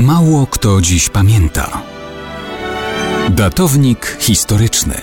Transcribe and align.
Mało 0.00 0.46
kto 0.46 0.80
dziś 0.80 1.08
pamięta. 1.08 1.82
Datownik 3.30 4.16
historyczny 4.20 4.94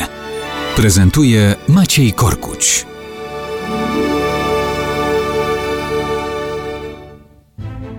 prezentuje 0.76 1.56
Maciej 1.68 2.14
Korkuć. 2.14 2.86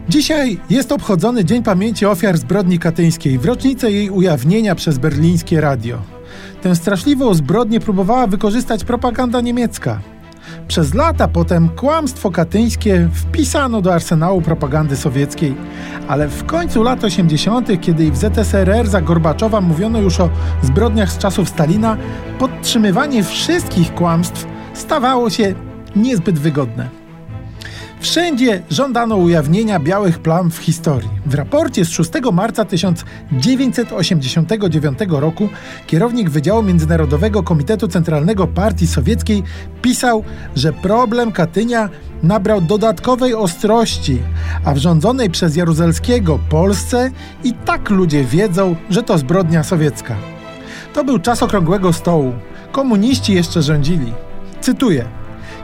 Dzisiaj 0.09 0.59
jest 0.71 0.93
obchodzony 0.93 1.45
Dzień 1.45 1.63
Pamięci 1.63 2.07
Ofiar 2.07 2.39
Zbrodni 2.39 2.79
Katyńskiej 2.79 3.39
w 3.39 3.45
rocznicę 3.45 3.91
jej 3.91 4.11
ujawnienia 4.11 4.75
przez 4.75 4.99
berlińskie 4.99 5.61
radio. 5.61 6.03
Tę 6.63 6.77
straszliwą 6.77 7.35
zbrodnię 7.35 7.81
próbowała 7.81 8.27
wykorzystać 8.27 8.85
propaganda 8.85 9.41
niemiecka. 9.41 10.01
Przez 10.69 10.95
lata 10.95 11.29
potem 11.29 11.69
kłamstwo 11.69 12.31
katyńskie 12.31 13.09
wpisano 13.13 13.83
do 13.83 13.95
arsenału 13.95 14.43
propagandy 14.43 14.97
sowieckiej, 14.97 15.55
ale 16.09 16.29
w 16.29 16.45
końcu 16.45 16.83
lat 16.83 17.05
80., 17.05 17.81
kiedy 17.81 18.11
w 18.11 18.17
ZSRR 18.17 18.89
za 18.89 19.01
Gorbaczowa 19.01 19.61
mówiono 19.61 20.01
już 20.01 20.21
o 20.21 20.29
zbrodniach 20.63 21.13
z 21.13 21.19
czasów 21.19 21.49
Stalina, 21.49 21.97
podtrzymywanie 22.39 23.25
wszystkich 23.25 23.95
kłamstw 23.95 24.47
stawało 24.75 25.31
się 25.31 25.55
niezbyt 25.97 26.39
wygodne. 26.39 26.98
Wszędzie 28.09 28.63
żądano 28.71 29.17
ujawnienia 29.17 29.81
białych 29.81 30.19
plam 30.19 30.51
w 30.51 30.57
historii. 30.57 31.09
W 31.27 31.35
raporcie 31.35 31.85
z 31.85 31.89
6 31.89 32.11
marca 32.33 32.65
1989 32.65 34.99
roku 35.09 35.49
kierownik 35.87 36.31
Wydziału 36.31 36.63
Międzynarodowego 36.63 37.43
Komitetu 37.43 37.89
Centralnego 37.89 38.47
Partii 38.47 38.87
Sowieckiej 38.87 39.43
pisał, 39.83 40.25
że 40.57 40.73
problem 40.73 41.33
Katynia 41.33 41.89
nabrał 42.23 42.61
dodatkowej 42.61 43.35
ostrości, 43.35 44.19
a 44.65 44.75
w 44.75 44.79
rządzonej 44.79 45.31
przez 45.31 45.57
Jaruzelskiego 45.57 46.39
Polsce 46.51 47.11
i 47.45 47.53
tak 47.53 47.91
ludzie 47.91 48.25
wiedzą, 48.25 48.77
że 48.91 49.03
to 49.03 49.19
zbrodnia 49.19 49.63
sowiecka. 49.63 50.17
To 50.95 51.05
był 51.05 51.19
czas 51.19 51.43
okrągłego 51.43 51.93
stołu. 51.93 52.33
Komuniści 52.73 53.35
jeszcze 53.35 53.63
rządzili. 53.63 54.13
Cytuję. 54.61 55.18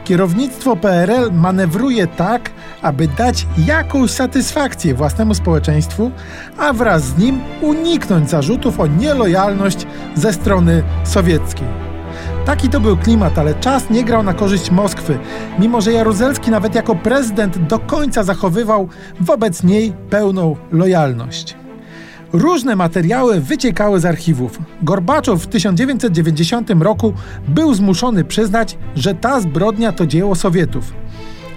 Kierownictwo 0.05 0.77
PRL 0.77 1.33
manewruje 1.33 2.07
tak, 2.07 2.51
aby 2.83 3.09
dać 3.09 3.47
jakąś 3.67 4.11
satysfakcję 4.11 4.95
własnemu 4.95 5.35
społeczeństwu, 5.35 6.11
a 6.59 6.73
wraz 6.73 7.03
z 7.03 7.19
nim 7.19 7.41
uniknąć 7.61 8.31
zarzutów 8.31 8.81
o 8.81 8.87
nielojalność 8.87 9.87
ze 10.15 10.33
strony 10.33 10.83
sowieckiej. 11.05 11.69
Taki 12.47 12.69
to 12.69 12.81
był 12.81 12.97
klimat, 12.97 13.39
ale 13.39 13.55
czas 13.55 13.91
nie 13.91 14.05
grał 14.05 14.23
na 14.23 14.35
korzyść 14.35 14.71
Moskwy, 14.71 15.19
mimo 15.59 15.81
że 15.81 15.93
Jaruzelski 15.93 16.51
nawet 16.51 16.75
jako 16.75 16.95
prezydent 16.95 17.59
do 17.59 17.79
końca 17.79 18.23
zachowywał 18.23 18.89
wobec 19.21 19.63
niej 19.63 19.93
pełną 20.11 20.57
lojalność. 20.73 21.64
Różne 22.35 22.77
materiały 22.77 23.41
wyciekały 23.41 24.01
z 24.01 24.05
archiwów. 24.05 24.59
Gorbaczow 24.83 25.43
w 25.43 25.47
1990 25.47 26.71
roku 26.81 27.13
był 27.49 27.75
zmuszony 27.75 28.25
przyznać, 28.25 28.79
że 28.97 29.15
ta 29.15 29.41
zbrodnia 29.41 29.93
to 29.93 30.07
dzieło 30.07 30.35
Sowietów. 30.35 30.93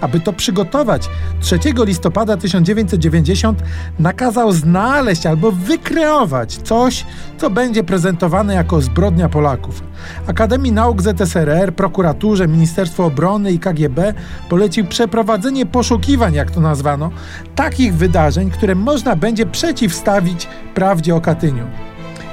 Aby 0.00 0.20
to 0.20 0.32
przygotować, 0.32 1.08
3 1.40 1.58
listopada 1.86 2.36
1990 2.36 3.62
nakazał 3.98 4.52
znaleźć 4.52 5.26
albo 5.26 5.52
wykreować 5.52 6.56
coś, 6.56 7.06
co 7.38 7.50
będzie 7.50 7.84
prezentowane 7.84 8.54
jako 8.54 8.80
zbrodnia 8.80 9.28
Polaków. 9.28 9.82
Akademii 10.26 10.72
Nauk 10.72 11.02
ZSRR, 11.02 11.74
prokuraturze, 11.74 12.48
Ministerstwu 12.48 13.02
Obrony 13.02 13.52
i 13.52 13.58
KGB 13.58 14.14
polecił 14.48 14.86
przeprowadzenie 14.86 15.66
poszukiwań, 15.66 16.34
jak 16.34 16.50
to 16.50 16.60
nazwano, 16.60 17.10
takich 17.54 17.94
wydarzeń, 17.94 18.50
które 18.50 18.74
można 18.74 19.16
będzie 19.16 19.46
przeciwstawić 19.46 20.48
prawdzie 20.74 21.14
o 21.14 21.20
Katyniu. 21.20 21.64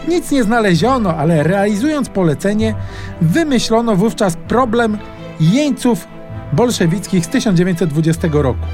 Nic 0.08 0.32
nie 0.32 0.44
znaleziono, 0.44 1.16
ale 1.16 1.44
realizując 1.44 2.10
polecenie, 2.10 2.76
wymyślono 3.22 3.96
wówczas 3.96 4.38
problem 4.48 4.98
jeńców 5.40 6.08
bolszewickich 6.54 7.26
z 7.26 7.30
1920 7.30 8.28
roku. 8.32 8.66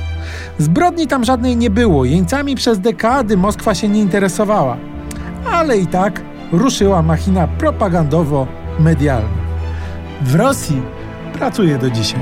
Zbrodni 0.57 1.07
tam 1.07 1.23
żadnej 1.25 1.57
nie 1.57 1.69
było, 1.69 2.05
jeńcami 2.05 2.55
przez 2.55 2.79
dekady 2.79 3.37
Moskwa 3.37 3.75
się 3.75 3.89
nie 3.89 4.01
interesowała, 4.01 4.77
ale 5.51 5.77
i 5.77 5.87
tak 5.87 6.21
ruszyła 6.51 7.01
machina 7.01 7.47
propagandowo-medialna. 7.47 9.41
W 10.21 10.35
Rosji 10.35 10.81
pracuje 11.33 11.77
do 11.77 11.89
dzisiaj. 11.89 12.21